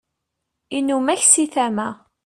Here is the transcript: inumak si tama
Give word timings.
inumak 0.79 1.21
si 1.31 1.43
tama 1.53 1.87